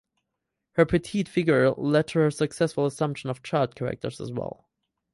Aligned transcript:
Her 0.77 0.85
petite 0.87 1.29
figure 1.29 1.69
led 1.73 2.07
to 2.07 2.19
her 2.21 2.31
successful 2.31 2.87
assumption 2.87 3.29
of 3.29 3.43
child 3.43 3.75
characters 3.75 4.19
as 4.19 4.31
well. 4.31 4.65